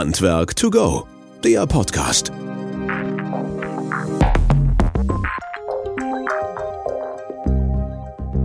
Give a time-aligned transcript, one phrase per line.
[0.00, 1.06] Handwerk to go,
[1.44, 2.32] der Podcast.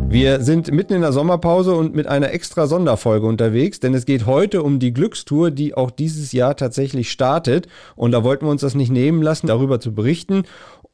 [0.09, 4.25] Wir sind mitten in der Sommerpause und mit einer extra Sonderfolge unterwegs, denn es geht
[4.25, 7.69] heute um die Glückstour, die auch dieses Jahr tatsächlich startet.
[7.95, 10.43] Und da wollten wir uns das nicht nehmen lassen, darüber zu berichten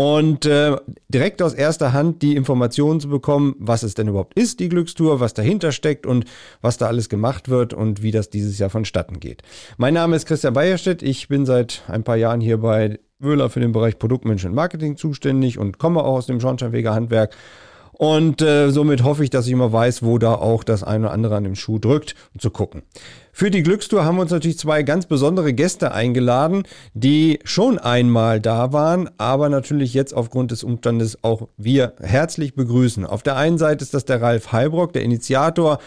[0.01, 0.77] und äh,
[1.09, 5.19] direkt aus erster Hand die Informationen zu bekommen, was es denn überhaupt ist, die Glückstour,
[5.19, 6.25] was dahinter steckt und
[6.59, 9.43] was da alles gemacht wird und wie das dieses Jahr vonstatten geht.
[9.77, 13.59] Mein Name ist Christian Beierstedt, ich bin seit ein paar Jahren hier bei Wöhler für
[13.59, 17.35] den Bereich Produktmanagement Marketing zuständig und komme auch aus dem Schornsteinfeger Handwerk
[17.93, 21.13] und äh, somit hoffe ich, dass ich immer weiß, wo da auch das eine oder
[21.13, 22.83] andere an dem Schuh drückt, um zu gucken.
[23.33, 28.41] Für die Glückstour haben wir uns natürlich zwei ganz besondere Gäste eingeladen, die schon einmal
[28.41, 33.05] da waren, aber natürlich jetzt aufgrund des Umstandes auch wir herzlich begrüßen.
[33.05, 35.79] Auf der einen Seite ist das der Ralf Heilbrock, der Initiator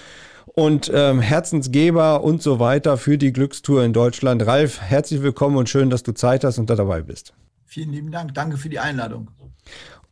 [0.55, 4.47] und ähm, Herzensgeber und so weiter für die Glückstour in Deutschland.
[4.47, 7.35] Ralf, herzlich willkommen und schön, dass du Zeit hast und da dabei bist.
[7.65, 8.35] Vielen lieben Dank.
[8.35, 9.29] Danke für die Einladung.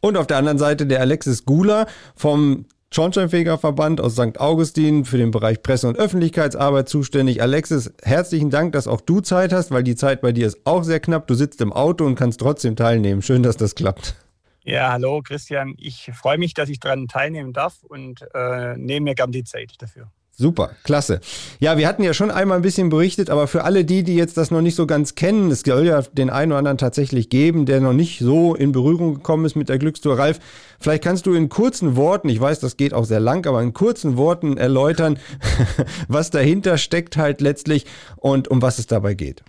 [0.04, 1.86] Und auf der anderen Seite der Alexis Guler
[2.16, 4.38] vom Schornsteinfegerverband aus St.
[4.40, 7.40] Augustin für den Bereich Presse- und Öffentlichkeitsarbeit zuständig.
[7.40, 10.82] Alexis, herzlichen Dank, dass auch du Zeit hast, weil die Zeit bei dir ist auch
[10.82, 11.28] sehr knapp.
[11.28, 13.22] Du sitzt im Auto und kannst trotzdem teilnehmen.
[13.22, 14.16] Schön, dass das klappt.
[14.64, 15.74] Ja, hallo Christian.
[15.78, 19.74] Ich freue mich, dass ich daran teilnehmen darf und äh, nehme mir gern die Zeit
[19.78, 20.10] dafür.
[20.42, 21.20] Super, klasse.
[21.60, 24.36] Ja, wir hatten ja schon einmal ein bisschen berichtet, aber für alle die, die jetzt
[24.36, 27.64] das noch nicht so ganz kennen, es soll ja den einen oder anderen tatsächlich geben,
[27.64, 30.18] der noch nicht so in Berührung gekommen ist mit der Glückstour.
[30.18, 30.40] Ralf,
[30.80, 33.72] vielleicht kannst du in kurzen Worten, ich weiß, das geht auch sehr lang, aber in
[33.72, 35.16] kurzen Worten erläutern,
[36.08, 39.44] was dahinter steckt halt letztlich und um was es dabei geht.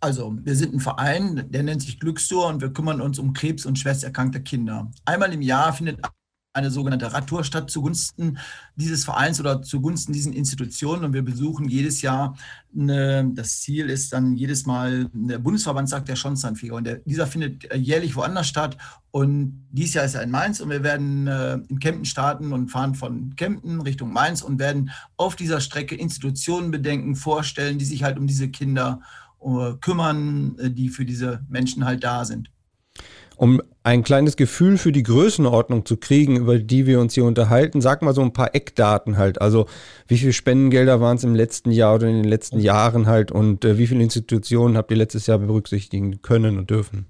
[0.00, 3.64] Also, wir sind ein Verein, der nennt sich Glückstour und wir kümmern uns um Krebs-
[3.64, 4.90] und schwersterkrankte Kinder.
[5.06, 5.98] Einmal im Jahr findet
[6.52, 8.38] eine sogenannte Radtour statt zugunsten
[8.74, 11.04] dieses Vereins oder zugunsten diesen Institutionen.
[11.04, 12.36] Und wir besuchen jedes Jahr,
[12.76, 16.74] eine, das Ziel ist dann jedes Mal der Bundesverbandstag der Schornsteinfeger.
[16.74, 18.76] Und der, dieser findet jährlich woanders statt.
[19.10, 22.68] Und dieses Jahr ist er in Mainz und wir werden äh, in Kempten starten und
[22.68, 28.02] fahren von Kempten Richtung Mainz und werden auf dieser Strecke Institutionen bedenken, vorstellen, die sich
[28.02, 29.00] halt um diese Kinder
[29.40, 32.50] äh, kümmern, äh, die für diese Menschen halt da sind
[33.38, 37.80] um ein kleines Gefühl für die Größenordnung zu kriegen, über die wir uns hier unterhalten,
[37.80, 39.40] sag mal so ein paar Eckdaten halt.
[39.40, 39.66] Also
[40.06, 43.64] wie viele Spendengelder waren es im letzten Jahr oder in den letzten Jahren halt und
[43.64, 47.06] äh, wie viele Institutionen habt ihr letztes Jahr berücksichtigen können und dürfen?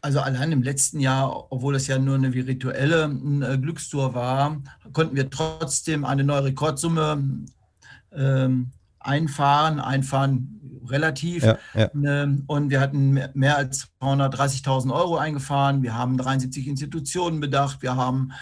[0.00, 4.60] Also allein im letzten Jahr, obwohl es ja nur eine virtuelle äh, Glückstour war,
[4.92, 7.22] konnten wir trotzdem eine neue Rekordsumme
[8.12, 9.80] ähm, einfahren.
[9.80, 11.42] Einfahren relativ.
[11.42, 11.90] Ja, ja.
[11.94, 15.82] Ähm, und wir hatten mehr als 230.000 Euro eingefahren.
[15.82, 17.82] Wir haben 73 Institutionen bedacht.
[17.82, 18.32] Wir haben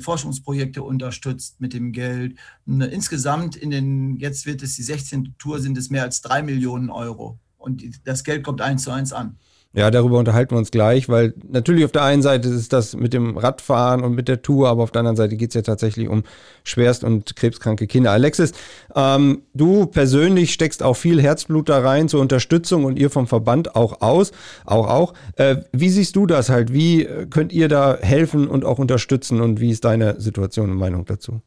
[0.00, 2.36] Forschungsprojekte unterstützt mit dem Geld.
[2.66, 5.34] Insgesamt in den, jetzt wird es die 16.
[5.38, 7.38] Tour, sind es mehr als drei Millionen Euro.
[7.56, 9.36] Und das Geld kommt eins zu eins an.
[9.78, 13.12] Ja, darüber unterhalten wir uns gleich, weil natürlich auf der einen Seite ist das mit
[13.12, 16.08] dem Radfahren und mit der Tour, aber auf der anderen Seite geht es ja tatsächlich
[16.08, 16.24] um
[16.64, 18.10] schwerst- und krebskranke Kinder.
[18.10, 18.54] Alexis,
[18.96, 23.76] ähm, du persönlich steckst auch viel Herzblut da rein zur Unterstützung und ihr vom Verband
[23.76, 24.32] auch aus,
[24.64, 25.14] auch auch.
[25.36, 26.72] Äh, wie siehst du das halt?
[26.72, 31.04] Wie könnt ihr da helfen und auch unterstützen und wie ist deine Situation und Meinung
[31.04, 31.40] dazu?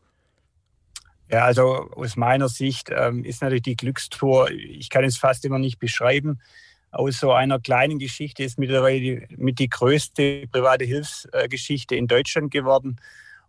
[1.30, 5.59] Ja, also aus meiner Sicht ähm, ist natürlich die Glückstour, ich kann es fast immer
[5.59, 6.40] nicht beschreiben,
[6.91, 12.52] aus so einer kleinen Geschichte ist mittlerweile die, mit die größte private Hilfsgeschichte in Deutschland
[12.52, 12.97] geworden.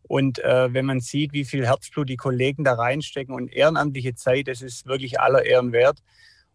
[0.03, 4.49] Und äh, wenn man sieht, wie viel Herzblut die Kollegen da reinstecken und ehrenamtliche Zeit,
[4.49, 6.03] das ist wirklich aller Ehren wert.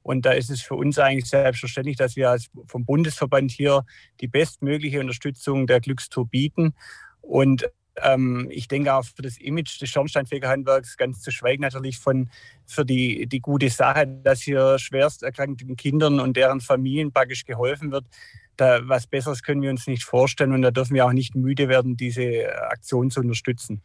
[0.04, 3.86] Und da ist es für uns eigentlich selbstverständlich, dass wir als vom Bundesverband hier
[4.22, 6.74] die bestmögliche Unterstützung der Glückstour bieten.
[7.22, 7.70] Und
[8.02, 12.30] ähm, ich denke auch für das Image des Schornsteinfegerhandwerks, ganz zu schweigen natürlich von
[12.66, 17.92] für die, die gute Sache, dass hier schwerst erkrankten Kindern und deren Familien praktisch geholfen
[17.92, 18.06] wird.
[18.58, 21.70] Da, was Besseres können wir uns nicht vorstellen und da dürfen wir auch nicht müde
[21.70, 23.82] werden, diese Aktion zu unterstützen.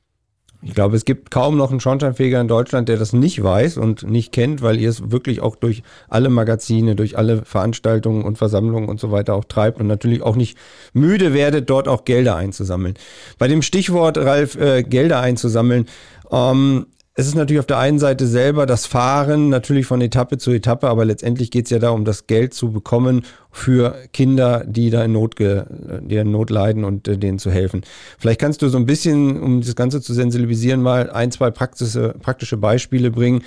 [0.64, 4.08] Ich glaube, es gibt kaum noch einen Schornsteinfeger in Deutschland, der das nicht weiß und
[4.08, 8.88] nicht kennt, weil ihr es wirklich auch durch alle Magazine, durch alle Veranstaltungen und Versammlungen
[8.88, 10.56] und so weiter auch treibt und natürlich auch nicht
[10.92, 12.94] müde werdet, dort auch Gelder einzusammeln.
[13.38, 15.86] Bei dem Stichwort, Ralf, äh, Gelder einzusammeln,
[16.30, 20.50] ähm, es ist natürlich auf der einen Seite selber das Fahren, natürlich von Etappe zu
[20.50, 25.04] Etappe, aber letztendlich geht es ja darum, das Geld zu bekommen für Kinder, die da
[25.04, 27.82] in Not, die in Not leiden und äh, denen zu helfen.
[28.18, 32.14] Vielleicht kannst du so ein bisschen, um das Ganze zu sensibilisieren, mal ein, zwei praktische,
[32.22, 33.42] praktische Beispiele bringen,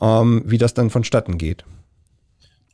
[0.00, 1.64] ähm, wie das dann vonstatten geht.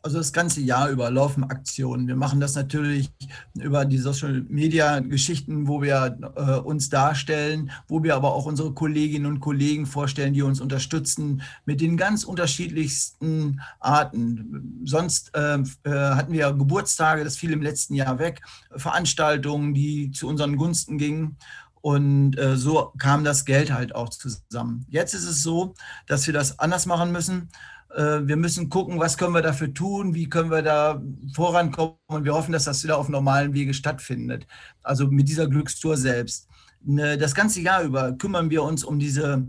[0.06, 2.06] Also das ganze Jahr über laufen Aktionen.
[2.06, 3.10] Wir machen das natürlich
[3.54, 8.72] über die Social Media Geschichten, wo wir äh, uns darstellen, wo wir aber auch unsere
[8.72, 14.80] Kolleginnen und Kollegen vorstellen, die uns unterstützen mit den ganz unterschiedlichsten Arten.
[14.84, 18.42] Sonst äh, äh hatten wir Geburtstage, das fiel im letzten Jahr weg,
[18.76, 21.36] Veranstaltungen, die zu unseren Gunsten gingen.
[21.80, 24.86] Und äh, so kam das Geld halt auch zusammen.
[24.88, 25.74] Jetzt ist es so,
[26.06, 27.48] dass wir das anders machen müssen.
[27.96, 31.02] Äh, wir müssen gucken, was können wir dafür tun, wie können wir da
[31.34, 34.46] vorankommen und wir hoffen, dass das wieder auf normalen Wege stattfindet.
[34.82, 36.48] Also mit dieser Glückstour selbst.
[36.82, 39.46] Ne, das ganze Jahr über kümmern wir uns um diese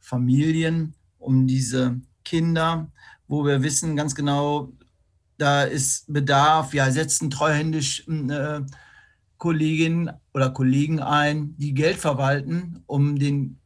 [0.00, 2.90] Familien, um diese Kinder,
[3.28, 4.72] wo wir wissen ganz genau,
[5.36, 6.72] da ist Bedarf.
[6.72, 8.60] Wir setzen treuhändisch äh,
[9.36, 13.60] Kolleginnen oder Kollegen ein, die Geld verwalten, um den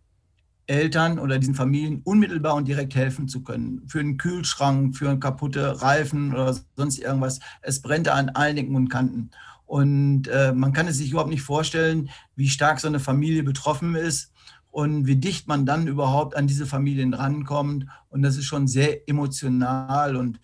[0.68, 3.82] Eltern oder diesen Familien unmittelbar und direkt helfen zu können.
[3.86, 7.40] Für einen Kühlschrank, für kaputte Reifen oder sonst irgendwas.
[7.62, 9.30] Es brennt an allen Ecken und Kanten.
[9.66, 13.94] Und äh, man kann es sich überhaupt nicht vorstellen, wie stark so eine Familie betroffen
[13.94, 14.32] ist
[14.70, 17.86] und wie dicht man dann überhaupt an diese Familien rankommt.
[18.08, 20.16] Und das ist schon sehr emotional.
[20.16, 20.40] Und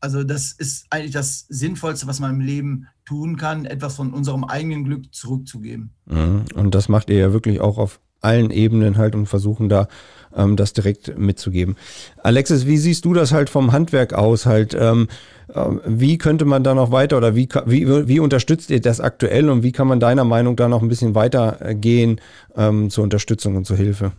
[0.00, 4.44] also das ist eigentlich das Sinnvollste, was man im Leben tun kann, etwas von unserem
[4.44, 5.90] eigenen Glück zurückzugeben.
[6.06, 6.44] Mhm.
[6.54, 9.88] Und das macht ihr ja wirklich auch auf allen Ebenen halt und versuchen da
[10.36, 11.76] ähm, das direkt mitzugeben.
[12.22, 14.74] Alexis, wie siehst du das halt vom Handwerk aus halt?
[14.78, 15.08] Ähm,
[15.48, 19.50] äh, wie könnte man da noch weiter oder wie, wie, wie unterstützt ihr das aktuell
[19.50, 22.16] und wie kann man deiner Meinung da noch ein bisschen weiter äh,
[22.56, 24.12] ähm, zur Unterstützung und zur Hilfe?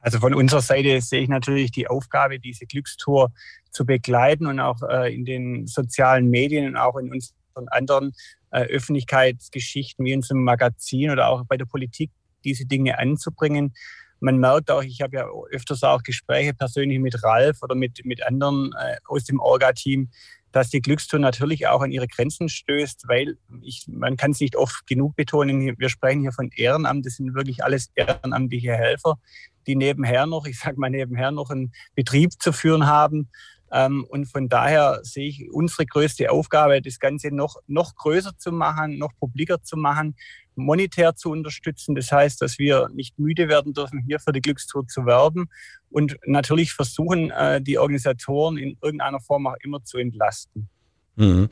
[0.00, 3.32] Also von unserer Seite sehe ich natürlich die Aufgabe, diese Glückstour
[3.70, 8.12] zu begleiten und auch äh, in den sozialen Medien und auch in unseren anderen
[8.50, 12.10] äh, Öffentlichkeitsgeschichten wie in unserem Magazin oder auch bei der Politik
[12.44, 13.74] diese Dinge anzubringen.
[14.20, 18.24] Man merkt auch, ich habe ja öfters auch Gespräche persönlich mit Ralf oder mit, mit
[18.26, 20.08] anderen äh, aus dem Orga-Team,
[20.54, 24.54] dass die Glückstour natürlich auch an ihre Grenzen stößt, weil ich, man kann es nicht
[24.54, 29.18] oft genug betonen, wir sprechen hier von Ehrenamt, das sind wirklich alles ehrenamtliche Helfer,
[29.66, 33.30] die nebenher noch, ich sage mal nebenher noch einen Betrieb zu führen haben.
[33.72, 38.52] Ähm, und von daher sehe ich unsere größte Aufgabe, das Ganze noch, noch größer zu
[38.52, 40.14] machen, noch publiker zu machen,
[40.56, 41.94] monetär zu unterstützen.
[41.94, 45.48] Das heißt, dass wir nicht müde werden dürfen, hier für die Glückstour zu werben
[45.90, 50.68] und natürlich versuchen, äh, die Organisatoren in irgendeiner Form auch immer zu entlasten.
[51.16, 51.48] Mhm.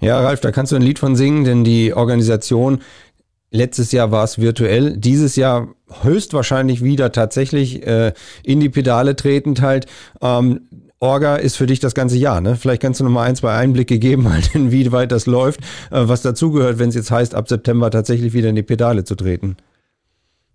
[0.00, 2.82] Ja, Ralf, da kannst du ein Lied von singen, denn die Organisation,
[3.50, 8.12] letztes Jahr war es virtuell, dieses Jahr höchstwahrscheinlich wieder tatsächlich äh,
[8.44, 9.86] in die Pedale tretend halt.
[10.20, 10.68] Ähm,
[11.02, 12.56] Orga ist für dich das ganze Jahr, ne?
[12.56, 15.60] Vielleicht kannst du noch mal ein, zwei Einblicke geben, halt, wie weit das läuft,
[15.90, 19.14] äh, was dazugehört, wenn es jetzt heißt, ab September tatsächlich wieder in die Pedale zu
[19.14, 19.56] treten.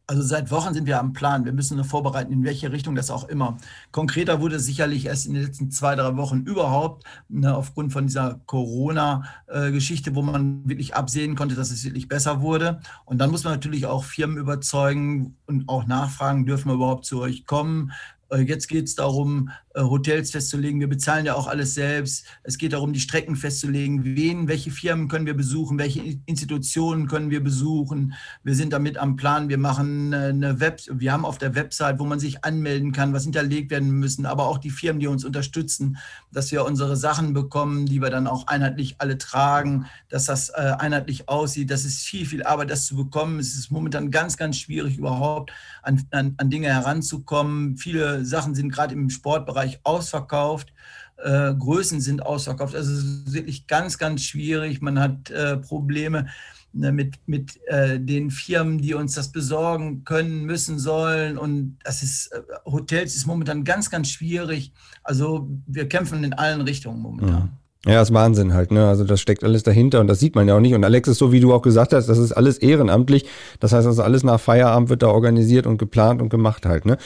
[0.07, 1.45] Also seit Wochen sind wir am Plan.
[1.45, 3.57] Wir müssen nur vorbereiten, in welche Richtung das auch immer.
[3.91, 8.39] Konkreter wurde sicherlich erst in den letzten zwei, drei Wochen überhaupt, ne, aufgrund von dieser
[8.45, 12.81] Corona-Geschichte, wo man wirklich absehen konnte, dass es wirklich besser wurde.
[13.05, 17.19] Und dann muss man natürlich auch Firmen überzeugen und auch nachfragen, dürfen wir überhaupt zu
[17.21, 17.91] euch kommen?
[18.29, 19.49] Äh, jetzt geht es darum,
[19.81, 20.79] Hotels festzulegen.
[20.79, 22.25] Wir bezahlen ja auch alles selbst.
[22.43, 24.03] Es geht darum, die Strecken festzulegen.
[24.03, 25.77] Wen, welche Firmen können wir besuchen?
[25.77, 28.13] Welche Institutionen können wir besuchen?
[28.43, 29.49] Wir sind damit am Plan.
[29.49, 33.13] Wir machen äh, eine Web, wir haben auf der Website, wo man sich anmelden kann,
[33.13, 35.97] was hinterlegt werden müssen, aber auch die Firmen, die uns unterstützen,
[36.31, 41.27] dass wir unsere Sachen bekommen, die wir dann auch einheitlich alle tragen, dass das einheitlich
[41.29, 41.69] aussieht.
[41.69, 43.39] Das ist viel, viel Arbeit, das zu bekommen.
[43.39, 45.51] Es ist momentan ganz, ganz schwierig, überhaupt
[45.81, 47.77] an, an, an Dinge heranzukommen.
[47.77, 50.73] Viele Sachen sind gerade im Sportbereich ausverkauft.
[51.17, 52.75] Äh, Größen sind ausverkauft.
[52.75, 54.81] Also es ist wirklich ganz, ganz schwierig.
[54.81, 56.27] Man hat äh, Probleme
[56.73, 61.37] ne, mit, mit äh, den Firmen, die uns das besorgen können, müssen, sollen.
[61.37, 64.73] Und das ist, äh, Hotels ist momentan ganz, ganz schwierig.
[65.03, 67.43] Also wir kämpfen in allen Richtungen momentan.
[67.43, 67.64] Mhm.
[67.87, 68.87] Ja, ist Wahnsinn halt, ne?
[68.87, 70.73] Also das steckt alles dahinter und das sieht man ja auch nicht.
[70.73, 73.25] Und Alexis, so wie du auch gesagt hast, das ist alles ehrenamtlich.
[73.59, 76.97] Das heißt also, alles nach Feierabend wird da organisiert und geplant und gemacht halt, ne?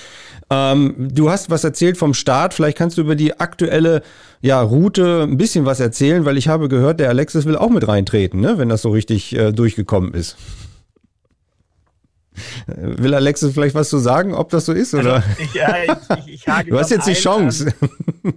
[0.50, 2.53] Ähm, du hast was erzählt vom Start.
[2.53, 4.01] Vielleicht kannst du über die aktuelle
[4.41, 7.86] ja, Route ein bisschen was erzählen, weil ich habe gehört, der Alexis will auch mit
[7.86, 8.57] reintreten, ne?
[8.57, 10.38] Wenn das so richtig äh, durchgekommen ist.
[12.67, 14.93] Will Alexis vielleicht was zu sagen, ob das so ist?
[14.93, 15.15] Oder?
[15.15, 17.74] Also, ich, ja, ich, ich, du hast jetzt die Chance.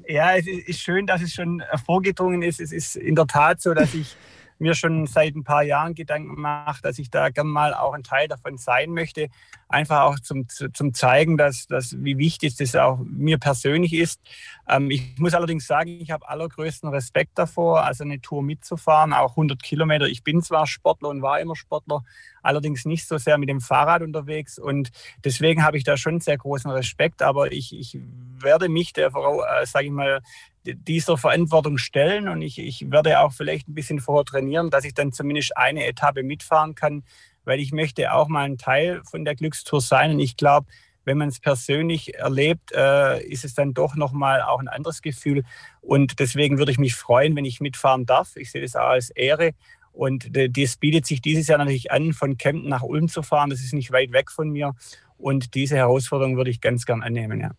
[0.09, 2.61] Ja, es ist schön, dass es schon vorgedrungen ist.
[2.61, 4.17] Es ist in der Tat so, dass ich
[4.59, 8.03] mir schon seit ein paar Jahren Gedanken mache, dass ich da gern mal auch ein
[8.03, 9.29] Teil davon sein möchte.
[9.69, 14.21] einfach auch zum, zum Zeigen, dass, dass wie wichtig das auch mir persönlich ist.
[14.69, 19.31] Ähm, ich muss allerdings sagen, ich habe allergrößten Respekt davor, also eine Tour mitzufahren, auch
[19.31, 20.07] 100 Kilometer.
[20.07, 22.05] Ich bin zwar Sportler und war immer Sportler,
[22.43, 24.91] allerdings nicht so sehr mit dem Fahrrad unterwegs und
[25.25, 27.99] deswegen habe ich da schon sehr großen Respekt, aber ich, ich
[28.43, 30.21] werde mich der äh, sage ich mal,
[30.65, 34.95] dieser Verantwortung stellen und ich, ich werde auch vielleicht ein bisschen vorher trainieren, dass ich
[34.95, 37.03] dann zumindest eine Etappe mitfahren kann,
[37.45, 40.67] weil ich möchte auch mal ein Teil von der Glückstour sein und ich glaube,
[41.05, 45.45] wenn man es persönlich erlebt, äh, ist es dann doch nochmal auch ein anderes Gefühl.
[45.81, 48.37] Und deswegen würde ich mich freuen, wenn ich mitfahren darf.
[48.37, 49.51] Ich sehe das auch als Ehre.
[49.93, 53.51] Und das bietet sich dieses Jahr natürlich an, von Kempten nach Ulm zu fahren.
[53.51, 54.75] Das ist nicht weit weg von mir.
[55.19, 57.51] Und diese Herausforderung würde ich ganz gern annehmen, ja.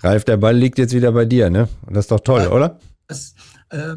[0.00, 1.68] Ralf, der Ball liegt jetzt wieder bei dir, ne?
[1.86, 2.78] Und das ist doch toll, ja, oder?
[3.06, 3.34] Das,
[3.70, 3.96] äh,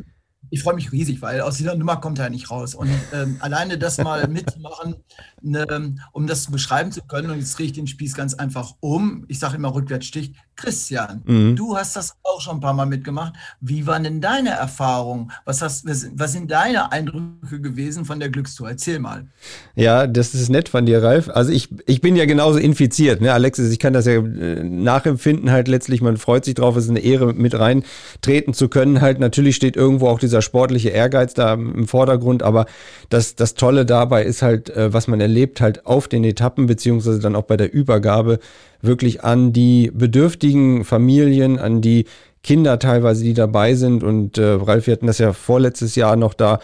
[0.50, 2.76] ich freue mich riesig, weil aus dieser Nummer kommt er nicht raus.
[2.76, 4.96] Und ähm, alleine das mal mitzumachen,
[5.42, 9.26] ne, um das beschreiben zu können, und jetzt drehe ich den Spieß ganz einfach um.
[9.28, 10.34] Ich sage immer Rückwärtsstich.
[10.56, 11.56] Christian, mhm.
[11.56, 13.34] du hast das auch schon ein paar Mal mitgemacht.
[13.60, 15.32] Wie waren denn deine Erfahrungen?
[15.44, 18.70] Was, hast, was sind deine Eindrücke gewesen von der Glückstour?
[18.70, 19.28] Erzähl mal.
[19.76, 21.30] Ja, das ist nett von dir, Ralf.
[21.30, 25.52] Also ich, ich bin ja genauso infiziert, ne, Alexis, ich kann das ja äh, nachempfinden
[25.52, 26.02] halt letztlich.
[26.02, 29.02] Man freut sich drauf, es ist eine Ehre, mit reintreten zu können.
[29.02, 32.66] Halt natürlich steht irgendwo auch dieser sportliche Ehrgeiz da im Vordergrund, aber
[33.10, 37.20] das, das Tolle dabei ist halt, äh, was man erlebt halt auf den Etappen, beziehungsweise
[37.20, 38.40] dann auch bei der Übergabe
[38.86, 42.06] wirklich an die bedürftigen Familien, an die
[42.44, 44.04] Kinder teilweise, die dabei sind.
[44.04, 46.60] Und äh, Ralf, wir hatten das ja vorletztes Jahr noch da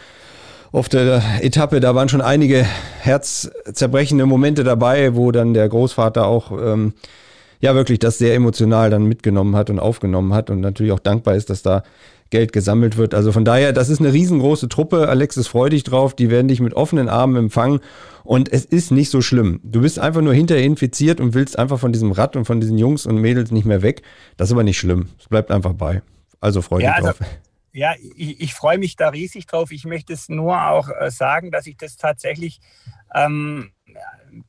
[0.72, 2.66] auf der Etappe, da waren schon einige
[3.02, 6.94] herzzerbrechende Momente dabei, wo dann der Großvater auch ähm,
[7.62, 11.36] ja wirklich das sehr emotional dann mitgenommen hat und aufgenommen hat und natürlich auch dankbar
[11.36, 11.84] ist, dass da
[12.32, 13.14] Geld gesammelt wird.
[13.14, 15.10] Also von daher, das ist eine riesengroße Truppe.
[15.10, 16.16] Alexis, freu dich drauf.
[16.16, 17.82] Die werden dich mit offenen Armen empfangen.
[18.24, 19.60] Und es ist nicht so schlimm.
[19.64, 22.78] Du bist einfach nur hinterher infiziert und willst einfach von diesem Rad und von diesen
[22.78, 24.02] Jungs und Mädels nicht mehr weg.
[24.38, 25.10] Das ist aber nicht schlimm.
[25.20, 26.02] Es bleibt einfach bei.
[26.40, 27.20] Also freu dich ja, also, drauf.
[27.74, 29.72] Ja, ich, ich freue mich da riesig drauf.
[29.72, 32.62] Ich möchte es nur auch äh, sagen, dass ich das tatsächlich
[33.14, 33.72] ähm,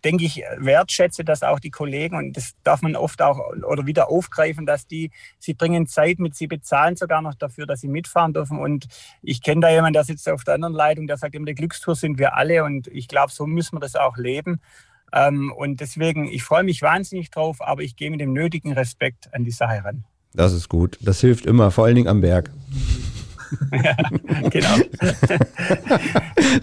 [0.05, 4.09] denke ich, wertschätze, dass auch die Kollegen, und das darf man oft auch oder wieder
[4.09, 8.33] aufgreifen, dass die, sie bringen Zeit mit, sie bezahlen sogar noch dafür, dass sie mitfahren
[8.33, 8.59] dürfen.
[8.59, 8.87] Und
[9.23, 11.95] ich kenne da jemanden, der sitzt auf der anderen Leitung, der sagt, in der Glückstour
[11.95, 14.61] sind wir alle und ich glaube, so müssen wir das auch leben.
[15.13, 19.29] Ähm, und deswegen, ich freue mich wahnsinnig drauf, aber ich gehe mit dem nötigen Respekt
[19.33, 20.05] an die Sache ran.
[20.35, 20.99] Das ist gut.
[21.03, 22.51] Das hilft immer, vor allen Dingen am Berg
[23.73, 23.97] ja,
[24.51, 24.77] genau.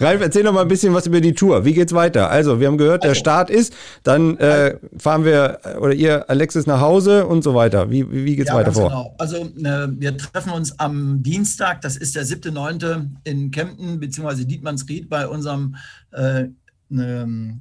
[0.00, 1.64] Ralf, erzähl noch mal ein bisschen was über die Tour.
[1.64, 2.30] Wie geht's weiter?
[2.30, 3.20] Also, wir haben gehört, der also.
[3.20, 7.90] Start ist, dann äh, fahren wir oder ihr, Alexis, nach Hause und so weiter.
[7.90, 8.88] Wie, wie geht's ja, weiter vor?
[8.88, 9.14] Genau.
[9.18, 13.06] Also, äh, wir treffen uns am Dienstag, das ist der 7.9.
[13.24, 15.76] in Kempten, beziehungsweise Dietmannsried bei unserem
[16.12, 16.46] äh,
[16.90, 17.60] ähm,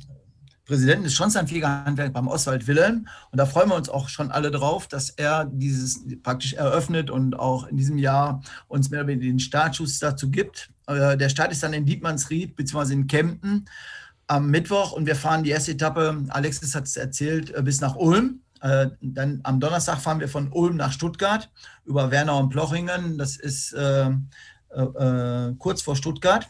[0.70, 3.08] Präsidenten des Schornsteinfegerhandwerk beim Oswald Wilhelm.
[3.32, 7.38] Und da freuen wir uns auch schon alle drauf, dass er dieses praktisch eröffnet und
[7.40, 10.70] auch in diesem Jahr uns mehr oder weniger den Startschuss dazu gibt.
[10.86, 12.94] Äh, der Start ist dann in Dietmannsried bzw.
[12.94, 13.66] in Kempten
[14.28, 17.96] am Mittwoch und wir fahren die erste Etappe, Alexis hat es erzählt, äh, bis nach
[17.96, 18.42] Ulm.
[18.62, 21.50] Äh, dann am Donnerstag fahren wir von Ulm nach Stuttgart
[21.84, 23.18] über Wernau und Plochingen.
[23.18, 23.76] Das ist
[25.58, 26.48] kurz vor Stuttgart.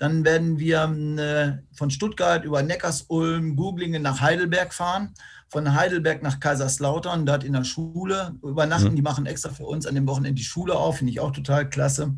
[0.00, 0.84] Dann werden wir
[1.18, 5.12] äh, von Stuttgart über Neckarsulm, Guglingen nach Heidelberg fahren,
[5.50, 8.92] von Heidelberg nach Kaiserslautern, dort in der Schule übernachten.
[8.92, 8.96] Mhm.
[8.96, 11.68] Die machen extra für uns an dem Wochenende die Schule auf, finde ich auch total
[11.68, 12.14] klasse.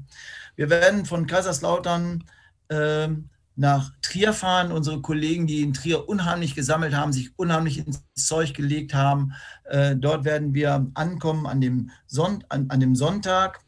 [0.55, 2.23] Wir werden von Kaiserslautern
[2.69, 3.09] äh,
[3.57, 4.71] nach Trier fahren.
[4.71, 9.33] Unsere Kollegen, die in Trier unheimlich gesammelt haben, sich unheimlich ins Zeug gelegt haben.
[9.65, 13.59] Äh, dort werden wir ankommen an dem, Son an, an dem Sonntag.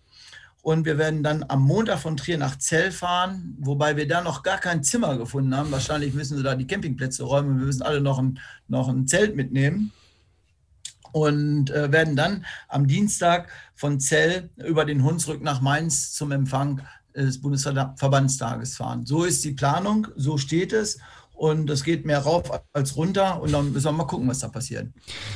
[0.64, 4.42] Und wir werden dann am Montag von Trier nach Zell fahren, wobei wir da noch
[4.42, 5.70] gar kein Zimmer gefunden haben.
[5.70, 9.36] Wahrscheinlich müssen sie da die Campingplätze räumen wir müssen alle noch ein, noch ein Zelt
[9.36, 9.92] mitnehmen.
[11.12, 16.80] Und äh, werden dann am Dienstag von Zell über den Hunsrück nach Mainz zum Empfang
[17.14, 19.04] des Bundesverbandstages fahren.
[19.04, 20.98] So ist die Planung, so steht es
[21.34, 24.48] und es geht mehr rauf als runter und dann müssen wir mal gucken, was da
[24.48, 24.86] passiert.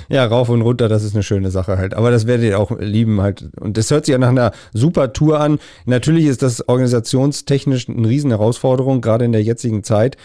[0.09, 1.95] Ja, rauf und runter, das ist eine schöne Sache halt.
[1.95, 3.51] Aber das werdet ihr auch lieben halt.
[3.61, 5.59] Und das hört sich ja nach einer super Tour an.
[5.87, 10.17] Natürlich ist das organisationstechnisch eine riesen Herausforderung, gerade in der jetzigen Zeit.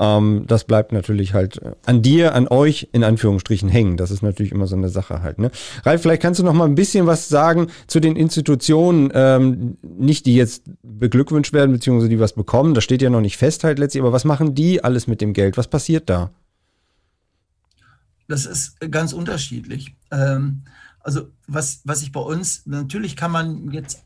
[0.00, 3.98] Ähm, das bleibt natürlich halt an dir, an euch in Anführungsstrichen hängen.
[3.98, 5.38] Das ist natürlich immer so eine Sache halt.
[5.38, 5.50] Ne?
[5.84, 10.24] Ralf, vielleicht kannst du noch mal ein bisschen was sagen zu den Institutionen, ähm, nicht
[10.24, 12.72] die jetzt beglückwünscht werden, beziehungsweise die was bekommen.
[12.72, 15.34] Das steht ja noch nicht fest halt letztlich, aber was machen die alles mit dem
[15.34, 15.58] Geld?
[15.58, 16.30] Was passiert da?
[18.26, 19.94] Das ist ganz unterschiedlich.
[20.10, 20.62] Ähm,
[21.00, 24.02] also was, was ich bei uns, natürlich kann man jetzt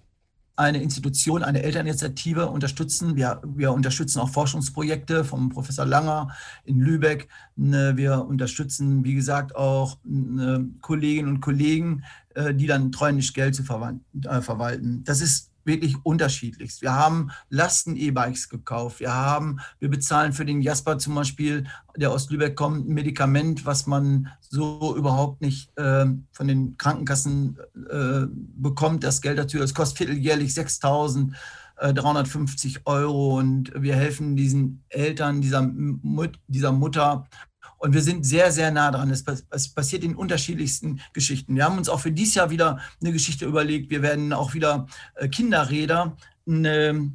[0.56, 3.16] eine Institution, eine Elterninitiative unterstützen.
[3.16, 6.28] Wir, wir unterstützen auch Forschungsprojekte vom Professor Langer
[6.64, 7.28] in Lübeck.
[7.56, 13.54] Ne, wir unterstützen, wie gesagt, auch ne, Kolleginnen und Kollegen, äh, die dann treuhändisch Geld
[13.54, 15.02] zu äh, verwalten.
[15.04, 16.83] Das ist wirklich unterschiedlichst.
[16.83, 18.99] Wir haben Lasten-E-Bikes gekauft.
[19.00, 23.64] Wir haben, wir bezahlen für den Jasper zum Beispiel, der aus Lübeck kommt, ein Medikament,
[23.66, 27.56] was man so überhaupt nicht äh, von den Krankenkassen
[27.90, 28.23] äh,
[28.56, 29.04] bekommt.
[29.04, 36.40] Das Geld dazu, das kostet vierteljährlich 6.350 Euro und wir helfen diesen Eltern, dieser, Mut,
[36.49, 37.28] dieser Mutter
[37.84, 39.10] und wir sind sehr, sehr nah dran.
[39.10, 41.54] Es, es, passiert in unterschiedlichsten Geschichten.
[41.54, 43.90] Wir haben uns auch für dieses Jahr wieder eine Geschichte überlegt.
[43.90, 44.86] Wir werden auch wieder
[45.16, 46.16] äh, Kinderräder
[46.48, 47.12] eine,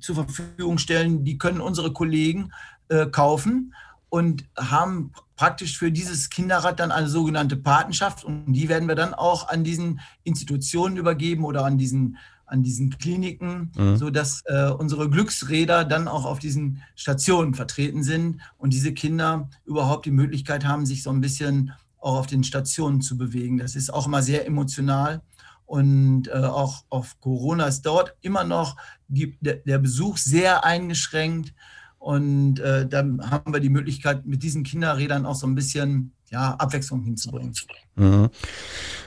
[0.00, 1.22] zur Verfügung stellen.
[1.22, 2.50] Die können unsere Kollegen
[2.88, 3.74] äh, kaufen
[4.08, 8.24] und haben praktisch für dieses Kinderrad dann eine sogenannte Patenschaft.
[8.24, 12.16] Und die werden wir dann auch an diesen Institutionen übergeben oder an diesen
[12.46, 13.96] an diesen Kliniken, mhm.
[13.96, 20.06] sodass äh, unsere Glücksräder dann auch auf diesen Stationen vertreten sind und diese Kinder überhaupt
[20.06, 23.58] die Möglichkeit haben, sich so ein bisschen auch auf den Stationen zu bewegen.
[23.58, 25.22] Das ist auch immer sehr emotional.
[25.66, 28.76] Und äh, auch auf Corona ist dort immer noch
[29.08, 31.52] die, der, der, Besuch sehr eingeschränkt.
[31.98, 36.54] Und äh, dann haben wir die Möglichkeit, mit diesen Kinderrädern auch so ein bisschen ja,
[36.54, 37.54] Abwechslung hinzubringen.
[37.96, 38.30] Mhm.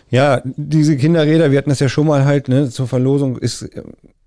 [0.09, 3.69] Ja, diese Kinderräder, wir hatten das ja schon mal halt, ne, zur Verlosung ist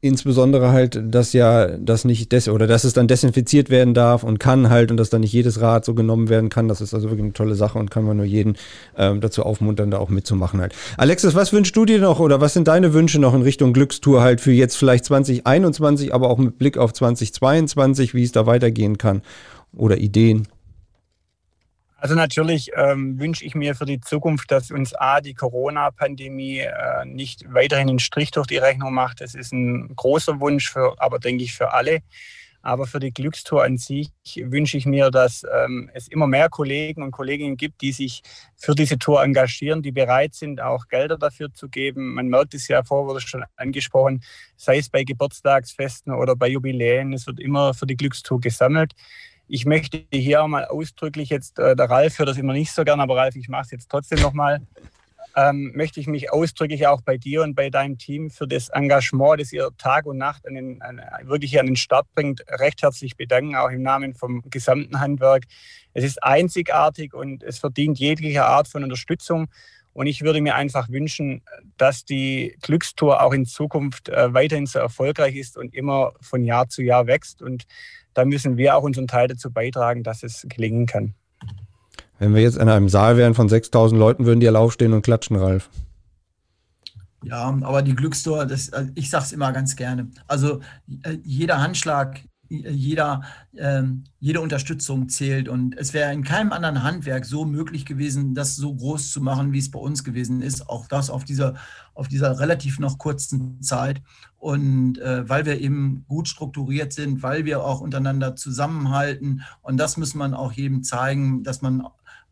[0.02, 4.40] insbesondere halt, dass ja das nicht des oder dass es dann desinfiziert werden darf und
[4.40, 6.66] kann halt und dass dann nicht jedes Rad so genommen werden kann.
[6.66, 8.56] Das ist also wirklich eine tolle Sache und kann man nur jeden
[8.98, 10.74] ähm, dazu aufmuntern, da auch mitzumachen halt.
[10.96, 14.22] Alexis, was wünschst du dir noch oder was sind deine Wünsche noch in Richtung Glückstour
[14.22, 18.98] halt für jetzt vielleicht 2021, aber auch mit Blick auf 2022, wie es da weitergehen
[18.98, 19.22] kann
[19.72, 20.48] oder Ideen?
[22.02, 27.04] Also natürlich ähm, wünsche ich mir für die Zukunft, dass uns A, die Corona-Pandemie äh,
[27.04, 29.20] nicht weiterhin einen Strich durch die Rechnung macht.
[29.20, 32.00] Das ist ein großer Wunsch, für, aber denke ich für alle.
[32.60, 37.04] Aber für die Glückstour an sich wünsche ich mir, dass ähm, es immer mehr Kollegen
[37.04, 38.22] und Kolleginnen gibt, die sich
[38.56, 42.14] für diese Tour engagieren, die bereit sind, auch Gelder dafür zu geben.
[42.14, 44.24] Man merkt es ja, vorher wurde schon angesprochen,
[44.56, 48.92] sei es bei Geburtstagsfesten oder bei Jubiläen, es wird immer für die Glückstour gesammelt.
[49.48, 53.00] Ich möchte hier mal ausdrücklich jetzt, äh, der Ralf hört das immer nicht so gern,
[53.00, 54.60] aber Ralf, ich mache es jetzt trotzdem nochmal.
[55.34, 59.40] Ähm, möchte ich mich ausdrücklich auch bei dir und bei deinem Team für das Engagement,
[59.40, 63.16] das ihr Tag und Nacht an den, an, wirklich an den Start bringt, recht herzlich
[63.16, 65.44] bedanken, auch im Namen vom gesamten Handwerk.
[65.94, 69.48] Es ist einzigartig und es verdient jegliche Art von Unterstützung.
[69.94, 71.42] Und ich würde mir einfach wünschen,
[71.76, 76.68] dass die Glückstour auch in Zukunft äh, weiterhin so erfolgreich ist und immer von Jahr
[76.68, 77.42] zu Jahr wächst.
[77.42, 77.64] Und
[78.14, 81.14] da müssen wir auch unseren Teil dazu beitragen, dass es gelingen kann.
[82.18, 85.02] Wenn wir jetzt in einem Saal wären von 6000 Leuten, würden die alle aufstehen und
[85.02, 85.68] klatschen, Ralf.
[87.24, 90.08] Ja, aber die Glückstor, das, äh, ich sage es immer ganz gerne.
[90.26, 90.60] Also
[91.02, 92.20] äh, jeder Handschlag,
[92.52, 93.22] jeder,
[93.56, 95.48] ähm, jede Unterstützung zählt.
[95.48, 99.52] Und es wäre in keinem anderen Handwerk so möglich gewesen, das so groß zu machen,
[99.52, 100.68] wie es bei uns gewesen ist.
[100.68, 101.54] Auch das auf dieser,
[101.94, 104.02] auf dieser relativ noch kurzen Zeit.
[104.36, 109.42] Und äh, weil wir eben gut strukturiert sind, weil wir auch untereinander zusammenhalten.
[109.62, 111.86] Und das muss man auch jedem zeigen, dass man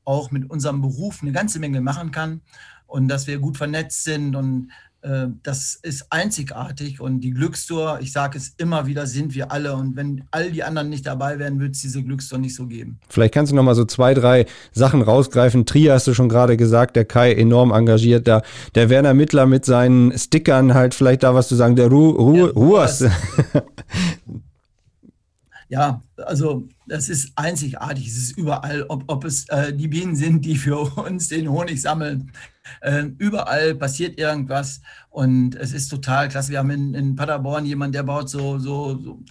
[0.05, 2.41] auch mit unserem Beruf eine ganze Menge machen kann
[2.87, 4.71] und dass wir gut vernetzt sind und
[5.03, 9.97] das ist einzigartig und die Glückstour, ich sage es immer wieder, sind wir alle und
[9.97, 12.99] wenn all die anderen nicht dabei wären, würde es diese Glückstour nicht so geben.
[13.09, 15.65] Vielleicht kannst du noch mal so zwei, drei Sachen rausgreifen.
[15.65, 18.43] Trier hast du schon gerade gesagt, der Kai enorm engagiert da.
[18.75, 21.77] Der Werner Mittler mit seinen Stickern halt vielleicht da was zu sagen.
[21.77, 23.05] Der Ru Ru Ruas.
[25.71, 28.09] ja, also das ist einzigartig.
[28.09, 31.81] Es ist überall, ob, ob es äh, die Bienen sind, die für uns den Honig
[31.81, 32.33] sammeln.
[32.81, 34.81] Äh, überall passiert irgendwas
[35.11, 36.51] und es ist total klasse.
[36.51, 39.23] Wir haben in, in Paderborn jemanden, der baut so, so, so,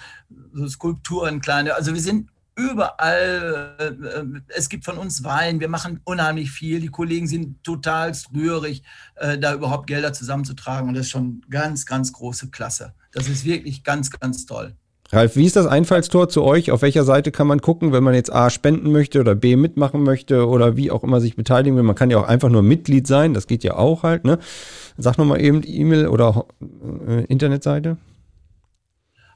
[0.53, 1.75] so Skulpturen, kleine.
[1.75, 6.79] Also wir sind überall, äh, es gibt von uns Wein, wir machen unheimlich viel.
[6.79, 8.83] Die Kollegen sind total rührig,
[9.15, 10.87] äh, da überhaupt Gelder zusammenzutragen.
[10.87, 12.93] Und das ist schon ganz, ganz große Klasse.
[13.11, 14.77] Das ist wirklich ganz, ganz toll.
[15.11, 16.71] Ralf, wie ist das Einfallstor zu euch?
[16.71, 20.03] Auf welcher Seite kann man gucken, wenn man jetzt A spenden möchte oder B mitmachen
[20.03, 21.83] möchte oder wie auch immer sich beteiligen will?
[21.83, 24.37] Man kann ja auch einfach nur Mitglied sein, das geht ja auch halt, ne?
[24.97, 26.45] Sag nochmal eben E-Mail oder
[27.07, 27.97] äh, Internetseite.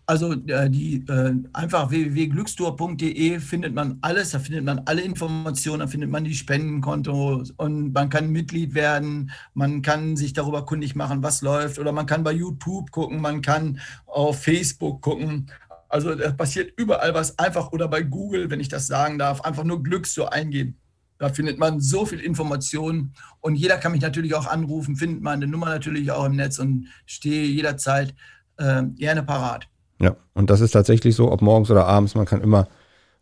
[0.06, 5.88] Also äh, die äh, einfach www.glückstour.de findet man alles, da findet man alle Informationen, da
[5.88, 11.24] findet man die Spendenkonto und man kann Mitglied werden, man kann sich darüber kundig machen,
[11.24, 15.50] was läuft oder man kann bei YouTube gucken, man kann auf Facebook gucken.
[15.94, 19.64] Also da passiert überall was einfach oder bei Google, wenn ich das sagen darf, einfach
[19.64, 20.76] nur Glückstour eingeben.
[21.20, 25.46] Da findet man so viel Informationen und jeder kann mich natürlich auch anrufen, findet meine
[25.46, 28.16] Nummer natürlich auch im Netz und stehe jederzeit
[28.58, 29.68] äh, gerne parat.
[30.00, 32.68] Ja, und das ist tatsächlich so, ob morgens oder abends, man kann immer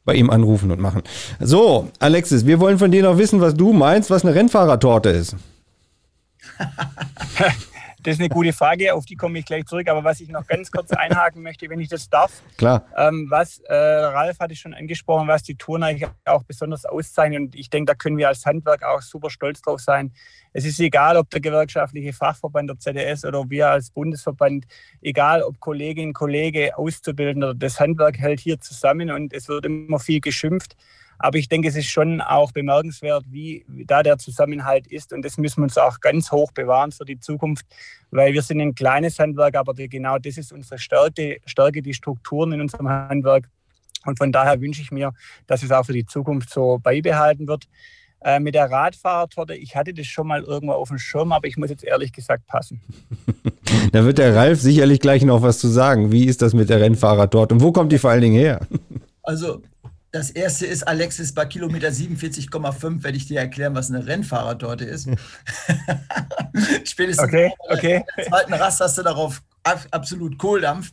[0.06, 1.02] bei ihm anrufen und machen.
[1.42, 5.36] So, Alexis, wir wollen von dir noch wissen, was du meinst, was eine Rennfahrertorte ist.
[8.04, 9.88] Das ist eine gute Frage, auf die komme ich gleich zurück.
[9.88, 12.42] Aber was ich noch ganz kurz einhaken möchte, wenn ich das darf.
[12.58, 12.86] Klar.
[12.98, 17.46] Ähm, was äh, Ralf hatte schon angesprochen, was die Touren eigentlich auch besonders auszeichnen.
[17.46, 20.12] Und ich denke, da können wir als Handwerk auch super stolz drauf sein.
[20.54, 24.66] Es ist egal, ob der gewerkschaftliche Fachverband der ZDS oder wir als Bundesverband,
[25.02, 30.20] egal ob Kollegin, Kollege, Auszubildender, das Handwerk hält hier zusammen und es wird immer viel
[30.20, 30.76] geschimpft.
[31.24, 35.14] Aber ich denke, es ist schon auch bemerkenswert, wie da der Zusammenhalt ist.
[35.14, 37.66] Und das müssen wir uns auch ganz hoch bewahren für die Zukunft,
[38.10, 42.54] weil wir sind ein kleines Handwerk, aber genau das ist unsere Stärke, Stärke, die Strukturen
[42.54, 43.48] in unserem Handwerk.
[44.06, 45.14] Und von daher wünsche ich mir,
[45.46, 47.66] dass es auch für die Zukunft so beibehalten wird.
[48.24, 51.58] Äh, mit der Radfahrertorte, ich hatte das schon mal irgendwo auf dem Schirm, aber ich
[51.58, 52.82] muss jetzt ehrlich gesagt passen.
[53.92, 56.12] da wird der Ralf sicherlich gleich noch was zu sagen.
[56.12, 58.68] Wie ist das mit der Rennfahrertorte und wo kommt die vor allen Dingen her?
[59.24, 59.62] Also
[60.12, 65.08] das erste ist, Alexis, bei Kilometer 47,5 werde ich dir erklären, was eine Rennfahrertorte ist.
[66.84, 68.04] Spätestens okay, okay.
[68.18, 70.92] der zweiten Rast hast du darauf absolut Kohldampf.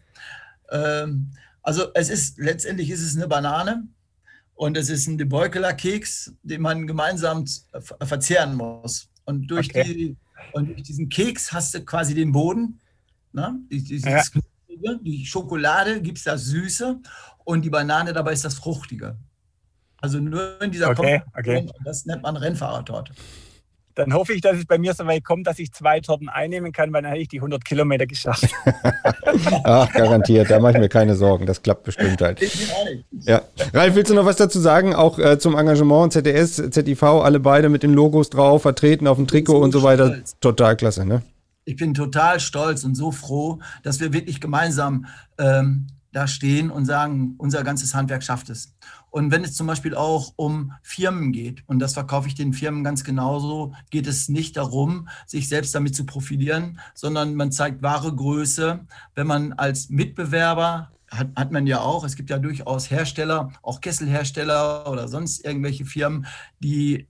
[0.70, 3.88] Ähm, also es ist, letztendlich ist es eine Banane
[4.54, 7.44] und es ist ein Debeukeler Keks, den man gemeinsam
[8.02, 9.08] verzehren muss.
[9.24, 9.82] Und durch, okay.
[9.84, 10.16] die,
[10.52, 12.80] und durch diesen Keks hast du quasi den Boden,
[13.32, 13.58] ne?
[13.68, 14.94] dieses ja.
[15.02, 17.00] die Schokolade gibt es das Süße
[17.48, 19.16] und die Banane dabei ist das Fruchtige.
[20.02, 21.66] Also nur in dieser okay, okay.
[21.82, 23.14] das nennt man Rennfahrertorte.
[23.94, 26.72] Dann hoffe ich, dass es bei mir so weit kommt, dass ich zwei Torten einnehmen
[26.72, 28.48] kann, weil dann hätte ich die 100 Kilometer geschafft.
[29.64, 32.38] Ach, garantiert, da mache ich mir keine Sorgen, das klappt bestimmt halt.
[33.22, 33.40] Ja.
[33.72, 34.94] Ralf, willst du noch was dazu sagen?
[34.94, 39.26] Auch äh, zum Engagement ZDS, ZIV, alle beide mit den Logos drauf, vertreten auf dem
[39.26, 40.08] Trikot und so weiter.
[40.08, 40.36] Stolz.
[40.38, 41.22] Total klasse, ne?
[41.64, 45.06] Ich bin total stolz und so froh, dass wir wirklich gemeinsam
[45.38, 48.74] ähm, da stehen und sagen, unser ganzes Handwerk schafft es.
[49.10, 52.84] Und wenn es zum Beispiel auch um Firmen geht, und das verkaufe ich den Firmen
[52.84, 58.14] ganz genauso, geht es nicht darum, sich selbst damit zu profilieren, sondern man zeigt wahre
[58.14, 58.80] Größe,
[59.14, 63.80] wenn man als Mitbewerber hat, hat man ja auch, es gibt ja durchaus Hersteller, auch
[63.80, 66.26] Kesselhersteller oder sonst irgendwelche Firmen,
[66.60, 67.08] die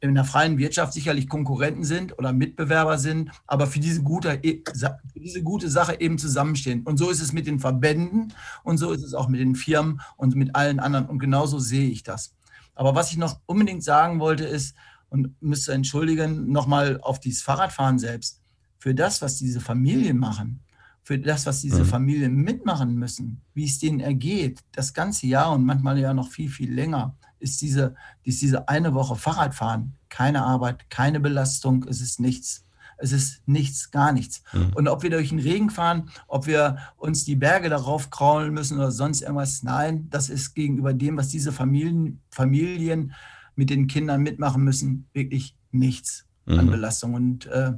[0.00, 5.20] in der freien Wirtschaft sicherlich Konkurrenten sind oder Mitbewerber sind, aber für diese gute, für
[5.20, 6.82] diese gute Sache eben zusammenstehen.
[6.82, 10.00] Und so ist es mit den Verbänden und so ist es auch mit den Firmen
[10.16, 11.06] und mit allen anderen.
[11.06, 12.34] Und genauso sehe ich das.
[12.74, 14.74] Aber was ich noch unbedingt sagen wollte, ist,
[15.10, 18.40] und müsste entschuldigen, nochmal auf dieses Fahrradfahren selbst.
[18.78, 20.62] Für das, was diese Familien machen,
[21.02, 21.88] für das, was diese mhm.
[21.88, 26.48] Familien mitmachen müssen, wie es denen ergeht, das ganze Jahr und manchmal ja noch viel,
[26.48, 32.20] viel länger ist diese, ist diese eine Woche Fahrradfahren keine Arbeit, keine Belastung, es ist
[32.20, 32.66] nichts.
[33.02, 34.42] Es ist nichts, gar nichts.
[34.52, 34.72] Mhm.
[34.74, 38.76] Und ob wir durch den Regen fahren, ob wir uns die Berge darauf kraulen müssen
[38.76, 43.14] oder sonst irgendwas, nein, das ist gegenüber dem, was diese Familien, Familien
[43.56, 46.58] mit den Kindern mitmachen müssen, wirklich nichts mhm.
[46.58, 47.14] an Belastung.
[47.14, 47.72] Und äh,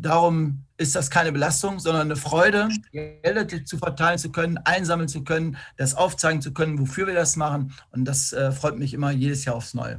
[0.00, 5.24] Darum ist das keine Belastung, sondern eine Freude, Gelder zu verteilen zu können, einsammeln zu
[5.24, 7.74] können, das aufzeigen zu können, wofür wir das machen.
[7.90, 9.98] Und das äh, freut mich immer jedes Jahr aufs Neue.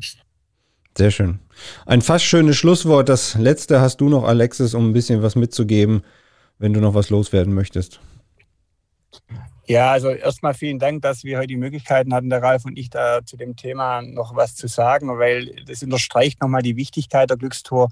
[0.97, 1.39] Sehr schön.
[1.85, 3.09] Ein fast schönes Schlusswort.
[3.09, 6.03] Das letzte hast du noch, Alexis, um ein bisschen was mitzugeben,
[6.57, 7.99] wenn du noch was loswerden möchtest.
[9.69, 12.89] Ja, also erstmal vielen Dank, dass wir heute die Möglichkeiten hatten, der Ralf und ich
[12.89, 17.38] da zu dem Thema noch was zu sagen, weil das unterstreicht nochmal die Wichtigkeit der
[17.38, 17.89] Glückstour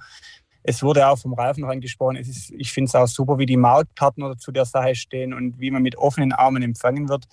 [0.68, 3.46] es wurde auch vom Ralf noch angesprochen, es ist, ich finde es auch super, wie
[3.46, 7.26] die Marktpartner zu der Sache stehen und wie man mit offenen Armen empfangen wird.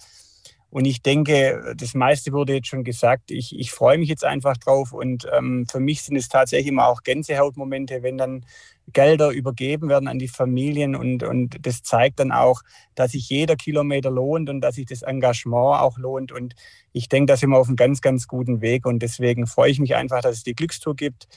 [0.70, 3.32] Und ich denke, das meiste wurde jetzt schon gesagt.
[3.32, 4.92] Ich, ich freue mich jetzt einfach drauf.
[4.92, 8.44] Und ähm, für mich sind es tatsächlich immer auch Gänsehautmomente, wenn dann
[8.92, 10.96] Gelder übergeben werden an die Familien.
[10.96, 12.62] Und, und das zeigt dann auch,
[12.96, 16.32] dass sich jeder Kilometer lohnt und dass sich das Engagement auch lohnt.
[16.32, 16.54] Und
[16.92, 18.84] ich denke, da sind wir auf einem ganz, ganz guten Weg.
[18.84, 21.28] Und deswegen freue ich mich einfach, dass es die Glückstour gibt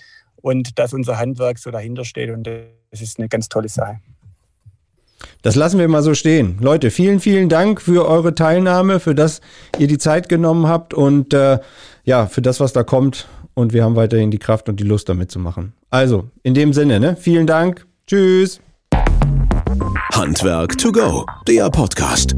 [0.48, 2.30] und dass unser Handwerk so dahinter steht.
[2.30, 4.00] Und das ist eine ganz tolle Sache.
[5.42, 6.58] Das lassen wir mal so stehen.
[6.62, 9.42] Leute, vielen, vielen Dank für eure Teilnahme, für das
[9.78, 11.60] ihr die Zeit genommen habt und äh,
[12.06, 13.28] ja, für das, was da kommt.
[13.56, 15.74] Und wir haben weiterhin die Kraft und die Lust, damit zu machen.
[15.90, 17.18] Also, in dem Sinne, ne?
[17.20, 17.86] vielen Dank.
[18.06, 18.62] Tschüss.
[20.14, 22.36] Handwerk to go, der Podcast.